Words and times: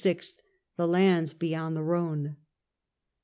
the 0.77 0.87
lands 0.87 1.31
beyond 1.35 1.75
the 1.77 1.83
Rhone. 1.83 2.35